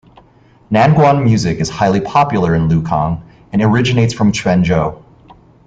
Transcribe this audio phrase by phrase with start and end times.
[0.71, 3.21] Nanguan music is highly popular in Lukang
[3.53, 5.03] and originates from Quanzhou.